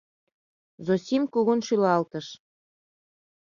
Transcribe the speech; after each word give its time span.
—Зосим 0.85 1.23
кугун 1.33 1.59
шӱлалтыш. 1.67 2.27